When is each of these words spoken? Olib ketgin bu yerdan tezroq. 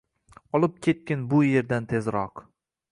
Olib 0.59 0.79
ketgin 0.87 1.29
bu 1.33 1.43
yerdan 1.49 1.89
tezroq. 1.95 2.45